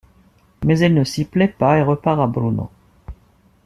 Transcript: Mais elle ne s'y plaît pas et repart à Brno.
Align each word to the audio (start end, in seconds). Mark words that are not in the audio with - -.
Mais 0.65 0.79
elle 0.79 0.95
ne 0.95 1.03
s'y 1.03 1.25
plaît 1.25 1.47
pas 1.47 1.77
et 1.77 1.83
repart 1.83 2.19
à 2.19 2.25
Brno. 2.25 2.71